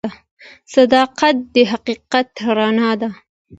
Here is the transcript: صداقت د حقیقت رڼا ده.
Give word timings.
صداقت 0.73 1.35
د 1.55 1.55
حقیقت 1.71 2.27
رڼا 2.57 2.91
ده. 3.01 3.09